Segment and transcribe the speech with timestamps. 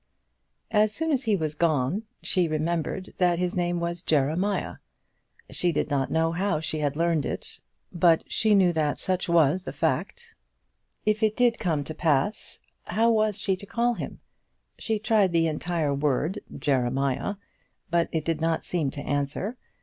[0.71, 4.77] As soon as he was gone she remembered that his name was Jeremiah.
[5.51, 7.59] She did not know how she had learned it,
[7.93, 10.33] but she knew that such was the fact.
[11.05, 14.21] If it did come to pass how was she to call him?
[14.79, 17.35] She tried the entire word Jeremiah,
[17.91, 19.55] but it did not seem to answer.